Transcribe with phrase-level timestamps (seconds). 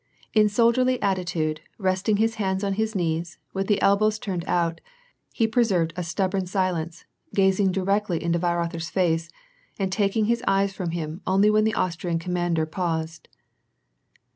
[0.33, 4.81] In soldierly attitude, resting his hands on his knees, with the elbows turned out,
[5.31, 9.29] he preserved a stubborn silence, gazing directly into Wei rother's face,
[9.77, 13.27] and taking his eyes from him only when the Aus trian commander paused.